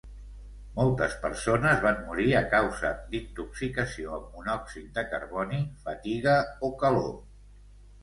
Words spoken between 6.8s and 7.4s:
calor.